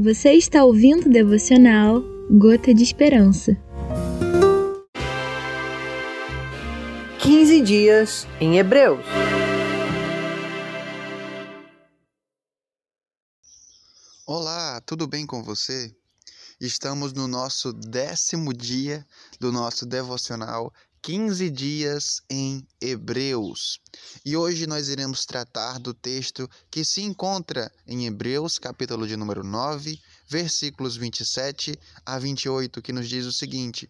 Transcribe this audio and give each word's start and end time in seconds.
Você 0.00 0.34
está 0.34 0.64
ouvindo 0.64 1.06
o 1.06 1.12
devocional 1.12 2.00
Gota 2.30 2.72
de 2.72 2.84
Esperança. 2.84 3.60
15 7.20 7.60
dias 7.62 8.24
em 8.40 8.58
Hebreus. 8.58 9.04
Olá, 14.24 14.80
tudo 14.82 15.08
bem 15.08 15.26
com 15.26 15.42
você? 15.42 15.92
Estamos 16.60 17.12
no 17.12 17.26
nosso 17.26 17.72
décimo 17.72 18.54
dia 18.54 19.04
do 19.40 19.50
nosso 19.50 19.84
devocional 19.84 20.72
15 21.02 21.50
dias 21.50 22.20
em 22.28 22.66
Hebreus. 22.80 23.80
E 24.24 24.36
hoje 24.36 24.66
nós 24.66 24.88
iremos 24.88 25.24
tratar 25.24 25.78
do 25.78 25.94
texto 25.94 26.48
que 26.70 26.84
se 26.84 27.02
encontra 27.02 27.70
em 27.86 28.06
Hebreus, 28.06 28.58
capítulo 28.58 29.06
de 29.06 29.16
número 29.16 29.44
9, 29.44 30.00
versículos 30.28 30.96
27 30.96 31.78
a 32.04 32.18
28, 32.18 32.82
que 32.82 32.92
nos 32.92 33.08
diz 33.08 33.24
o 33.26 33.32
seguinte: 33.32 33.88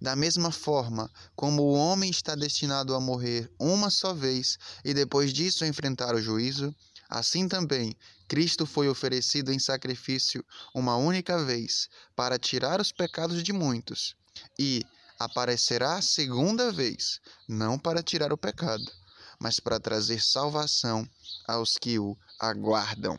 Da 0.00 0.14
mesma 0.14 0.50
forma 0.50 1.10
como 1.34 1.62
o 1.62 1.72
homem 1.72 2.10
está 2.10 2.34
destinado 2.34 2.94
a 2.94 3.00
morrer 3.00 3.50
uma 3.58 3.90
só 3.90 4.12
vez 4.12 4.58
e 4.84 4.92
depois 4.94 5.32
disso 5.32 5.64
enfrentar 5.64 6.14
o 6.14 6.20
juízo, 6.20 6.74
assim 7.08 7.48
também 7.48 7.96
Cristo 8.28 8.64
foi 8.64 8.88
oferecido 8.88 9.52
em 9.52 9.58
sacrifício 9.58 10.44
uma 10.74 10.96
única 10.96 11.44
vez 11.44 11.88
para 12.16 12.38
tirar 12.38 12.80
os 12.80 12.90
pecados 12.90 13.42
de 13.42 13.52
muitos. 13.52 14.16
E 14.58 14.82
aparecerá 15.18 15.96
a 15.96 16.02
segunda 16.02 16.72
vez, 16.72 17.20
não 17.48 17.78
para 17.78 18.02
tirar 18.02 18.32
o 18.32 18.38
pecado, 18.38 18.90
mas 19.38 19.58
para 19.60 19.80
trazer 19.80 20.20
salvação 20.22 21.08
aos 21.46 21.76
que 21.76 21.98
o 21.98 22.16
aguardam. 22.38 23.18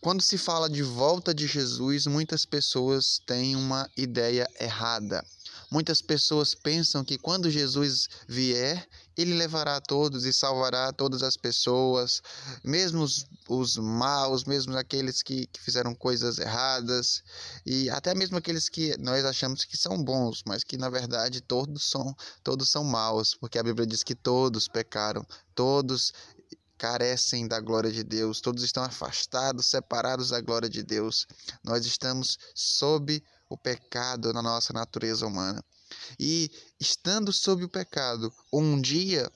Quando 0.00 0.20
se 0.20 0.36
fala 0.36 0.68
de 0.68 0.82
volta 0.82 1.32
de 1.32 1.46
Jesus, 1.46 2.06
muitas 2.06 2.44
pessoas 2.44 3.20
têm 3.24 3.54
uma 3.54 3.88
ideia 3.96 4.48
errada. 4.58 5.24
Muitas 5.70 6.02
pessoas 6.02 6.56
pensam 6.56 7.04
que 7.04 7.16
quando 7.16 7.48
Jesus 7.48 8.08
vier, 8.26 8.86
ele 9.16 9.34
levará 9.34 9.80
todos 9.80 10.24
e 10.24 10.32
salvará 10.32 10.92
todas 10.92 11.22
as 11.22 11.36
pessoas, 11.36 12.22
mesmo 12.64 13.02
os, 13.02 13.26
os 13.48 13.76
maus, 13.76 14.44
mesmo 14.44 14.76
aqueles 14.76 15.22
que, 15.22 15.46
que 15.46 15.60
fizeram 15.60 15.94
coisas 15.94 16.38
erradas, 16.38 17.22
e 17.64 17.90
até 17.90 18.14
mesmo 18.14 18.36
aqueles 18.36 18.68
que 18.68 18.96
nós 18.98 19.24
achamos 19.24 19.64
que 19.64 19.76
são 19.76 20.02
bons, 20.02 20.42
mas 20.46 20.64
que 20.64 20.76
na 20.76 20.88
verdade 20.88 21.40
todos 21.40 21.88
são, 21.88 22.14
todos 22.42 22.70
são 22.70 22.84
maus, 22.84 23.34
porque 23.34 23.58
a 23.58 23.62
Bíblia 23.62 23.86
diz 23.86 24.02
que 24.02 24.14
todos 24.14 24.68
pecaram, 24.68 25.26
todos 25.54 26.12
carecem 26.82 27.46
da 27.46 27.60
glória 27.60 27.92
de 27.92 28.02
Deus, 28.02 28.40
todos 28.40 28.64
estão 28.64 28.82
afastados, 28.82 29.66
separados 29.66 30.30
da 30.30 30.40
glória 30.40 30.68
de 30.68 30.82
Deus. 30.82 31.28
Nós 31.62 31.86
estamos 31.86 32.36
sob 32.56 33.22
o 33.52 33.58
pecado 33.58 34.32
na 34.32 34.42
nossa 34.42 34.72
natureza 34.72 35.26
humana. 35.26 35.62
E 36.18 36.50
estando 36.80 37.32
sob 37.32 37.64
o 37.64 37.68
pecado, 37.68 38.32
um 38.52 38.80
dia 38.80 39.30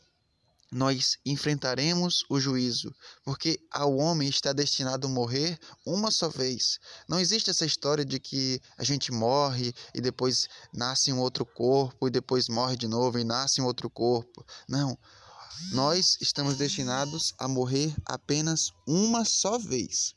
nós 0.72 1.16
enfrentaremos 1.24 2.24
o 2.28 2.40
juízo, 2.40 2.94
porque 3.24 3.58
ao 3.70 3.96
homem 3.96 4.28
está 4.28 4.52
destinado 4.52 5.06
a 5.06 5.10
morrer 5.10 5.58
uma 5.84 6.10
só 6.10 6.28
vez. 6.28 6.78
Não 7.08 7.20
existe 7.20 7.50
essa 7.50 7.64
história 7.64 8.04
de 8.04 8.18
que 8.18 8.60
a 8.76 8.82
gente 8.82 9.12
morre 9.12 9.72
e 9.94 10.00
depois 10.00 10.48
nasce 10.72 11.12
um 11.12 11.20
outro 11.20 11.46
corpo 11.46 12.08
e 12.08 12.10
depois 12.10 12.48
morre 12.48 12.76
de 12.76 12.88
novo 12.88 13.18
e 13.18 13.24
nasce 13.24 13.60
um 13.60 13.64
outro 13.64 13.88
corpo. 13.88 14.44
Não. 14.68 14.98
Nós 15.72 16.18
estamos 16.20 16.56
destinados 16.56 17.32
a 17.38 17.48
morrer 17.48 17.94
apenas 18.04 18.72
uma 18.86 19.24
só 19.24 19.58
vez. 19.58 20.14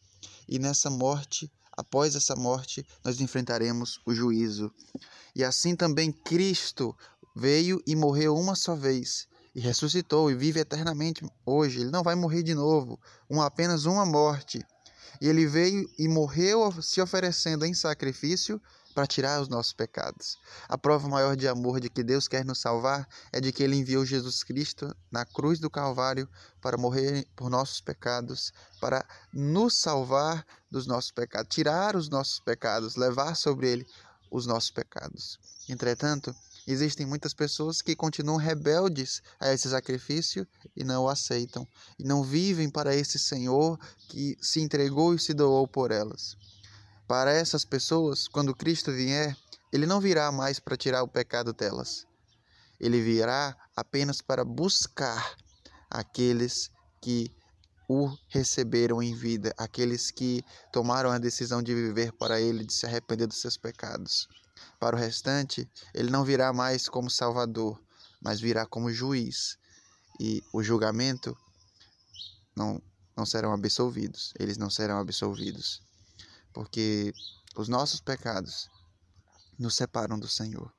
E 0.48 0.58
nessa 0.58 0.90
morte 0.90 1.50
após 1.80 2.16
essa 2.16 2.36
morte, 2.36 2.86
nós 3.04 3.22
enfrentaremos 3.22 4.02
o 4.06 4.14
juízo. 4.14 4.72
E 5.36 5.44
assim 5.44 5.76
também 5.76 6.12
Cristo 6.12 6.96
veio 7.36 7.82
e 7.88 7.96
morreu 7.96 8.36
uma 8.36 8.56
só 8.56 8.76
vez 8.76 9.28
e 9.56 9.60
ressuscitou 9.60 10.30
e 10.30 10.36
vive 10.36 10.60
eternamente 10.60 11.26
hoje. 11.46 11.80
Ele 11.82 11.90
não 11.90 12.04
vai 12.04 12.16
morrer 12.16 12.44
de 12.44 12.54
novo, 12.54 13.00
uma, 13.30 13.46
apenas 13.46 13.86
uma 13.86 14.06
morte. 14.06 14.62
E 15.22 15.28
ele 15.28 15.46
veio 15.48 15.90
e 15.98 16.08
morreu 16.08 16.82
se 16.82 17.02
oferecendo 17.02 17.66
em 17.66 17.74
sacrifício 17.74 18.62
para 19.00 19.08
tirar 19.08 19.42
os 19.42 19.48
nossos 19.48 19.72
pecados. 19.72 20.38
A 20.68 20.78
prova 20.78 21.08
maior 21.08 21.34
de 21.34 21.48
amor 21.48 21.80
de 21.80 21.90
que 21.90 22.04
Deus 22.04 22.28
quer 22.28 22.44
nos 22.44 22.60
salvar 22.60 23.08
é 23.32 23.40
de 23.40 23.50
que 23.54 23.64
ele 23.64 23.78
enviou 23.78 24.06
Jesus 24.06 24.44
Cristo 24.44 24.94
na 25.10 25.24
cruz 25.24 25.58
do 25.58 25.70
Calvário 25.70 26.28
para 26.60 26.78
morrer 26.78 27.26
por 27.34 27.50
nossos 27.50 27.80
pecados, 27.80 28.52
para 28.82 29.06
nos 29.32 29.78
salvar 29.78 30.46
dos 30.70 30.86
nossos 30.86 31.12
pecados, 31.12 31.56
tirar 31.56 31.96
os 31.96 32.10
nossos 32.10 32.42
pecados, 32.42 32.98
levar 32.98 33.36
sobre 33.36 33.72
ele 33.72 33.88
os 34.30 34.46
nossos 34.46 34.70
pecados. 34.70 35.40
Entretanto, 35.70 36.36
existem 36.68 37.06
muitas 37.06 37.34
pessoas 37.34 37.82
que 37.82 37.96
continuam 37.96 38.36
rebeldes 38.36 39.22
a 39.40 39.54
esse 39.54 39.70
sacrifício 39.70 40.46
e 40.76 40.84
não 40.84 41.06
o 41.06 41.10
aceitam, 41.10 41.66
e 41.98 42.04
não 42.04 42.22
vivem 42.22 42.70
para 42.70 42.94
esse 42.94 43.18
Senhor 43.18 43.80
que 44.10 44.38
se 44.42 44.60
entregou 44.60 45.16
e 45.16 45.20
se 45.20 45.34
doou 45.34 45.66
por 45.66 45.90
elas. 45.90 46.36
Para 47.10 47.32
essas 47.32 47.66
pessoas, 47.66 48.28
quando 48.28 48.56
Cristo 48.56 48.92
vier, 48.92 49.36
ele 49.74 49.88
não 49.88 50.00
virá 50.00 50.32
mais 50.32 50.60
para 50.60 50.78
tirar 50.78 51.02
o 51.02 51.08
pecado 51.08 51.52
delas. 51.52 52.06
Ele 52.80 53.02
virá 53.02 53.58
apenas 53.76 54.22
para 54.22 54.46
buscar 54.46 55.36
aqueles 55.90 56.70
que 57.02 57.36
o 57.90 58.16
receberam 58.28 59.02
em 59.02 59.16
vida, 59.16 59.56
aqueles 59.58 60.12
que 60.12 60.46
tomaram 60.72 61.10
a 61.10 61.18
decisão 61.18 61.64
de 61.64 61.74
viver 61.74 62.12
para 62.14 62.40
ele, 62.40 62.64
de 62.64 62.74
se 62.74 62.86
arrepender 62.86 63.26
dos 63.26 63.42
seus 63.42 63.58
pecados. 63.58 64.30
Para 64.80 64.96
o 64.96 65.00
restante, 65.00 65.68
ele 65.96 66.12
não 66.12 66.24
virá 66.24 66.54
mais 66.54 66.88
como 66.88 67.10
Salvador, 67.10 67.82
mas 68.22 68.40
virá 68.40 68.68
como 68.68 68.94
juiz. 68.94 69.58
E 70.20 70.44
o 70.54 70.62
julgamento 70.62 71.36
não, 72.56 72.80
não 73.18 73.26
serão 73.26 73.52
absolvidos, 73.52 74.32
eles 74.38 74.60
não 74.60 74.70
serão 74.70 75.00
absolvidos 75.00 75.89
porque 76.60 77.14
os 77.56 77.70
nossos 77.70 78.02
pecados 78.02 78.70
nos 79.58 79.78
separam 79.78 80.20
do 80.20 80.28
Senhor. 80.28 80.70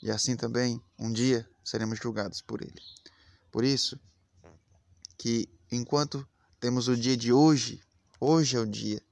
E 0.00 0.08
assim 0.08 0.36
também, 0.36 0.80
um 0.96 1.12
dia 1.12 1.50
seremos 1.64 1.98
julgados 1.98 2.40
por 2.40 2.62
Ele. 2.62 2.80
Por 3.50 3.64
isso, 3.64 3.98
que 5.18 5.48
enquanto 5.68 6.24
temos 6.60 6.86
o 6.86 6.96
dia 6.96 7.16
de 7.16 7.32
hoje, 7.32 7.82
hoje 8.20 8.56
é 8.56 8.60
o 8.60 8.64
dia 8.64 9.02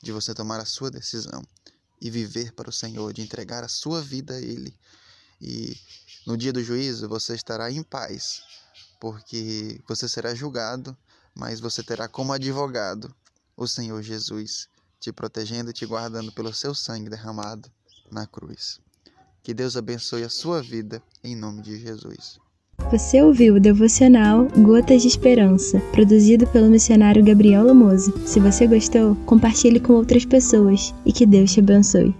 de 0.00 0.12
você 0.12 0.32
tomar 0.32 0.60
a 0.60 0.64
sua 0.64 0.92
decisão 0.92 1.42
e 2.00 2.08
viver 2.08 2.52
para 2.52 2.70
o 2.70 2.72
Senhor, 2.72 3.12
de 3.12 3.22
entregar 3.22 3.64
a 3.64 3.68
sua 3.68 4.00
vida 4.00 4.34
a 4.34 4.40
Ele. 4.40 4.78
E 5.40 5.76
no 6.24 6.36
dia 6.36 6.52
do 6.52 6.62
juízo 6.62 7.08
você 7.08 7.34
estará 7.34 7.68
em 7.68 7.82
paz, 7.82 8.44
porque 9.00 9.82
você 9.88 10.08
será 10.08 10.36
julgado, 10.36 10.96
mas 11.34 11.58
você 11.58 11.82
terá 11.82 12.06
como 12.06 12.32
advogado 12.32 13.12
o 13.56 13.66
Senhor 13.66 14.00
Jesus 14.02 14.68
te 15.00 15.12
protegendo 15.12 15.70
e 15.70 15.72
te 15.72 15.86
guardando 15.86 16.32
pelo 16.32 16.52
seu 16.52 16.74
sangue 16.74 17.10
derramado 17.10 17.70
na 18.10 18.26
cruz. 18.26 18.80
Que 19.42 19.54
Deus 19.54 19.76
abençoe 19.76 20.24
a 20.24 20.28
sua 20.28 20.60
vida 20.60 21.02
em 21.22 21.34
nome 21.36 21.62
de 21.62 21.78
Jesus. 21.78 22.38
Você 22.90 23.20
ouviu 23.20 23.56
o 23.56 23.60
devocional 23.60 24.46
Gotas 24.56 25.02
de 25.02 25.08
Esperança, 25.08 25.80
produzido 25.92 26.46
pelo 26.46 26.70
missionário 26.70 27.24
Gabriel 27.24 27.64
Lamoso. 27.64 28.14
Se 28.26 28.40
você 28.40 28.66
gostou, 28.66 29.16
compartilhe 29.26 29.80
com 29.80 29.94
outras 29.94 30.24
pessoas 30.24 30.94
e 31.04 31.12
que 31.12 31.26
Deus 31.26 31.52
te 31.52 31.60
abençoe. 31.60 32.14